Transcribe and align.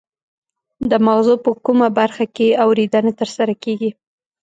د 0.89 0.91
مغزو 1.05 1.35
په 1.45 1.51
کومه 1.65 1.87
برخه 1.99 2.25
کې 2.35 2.47
اوریدنه 2.63 3.11
ترسره 3.19 3.53
کیږي 3.63 3.91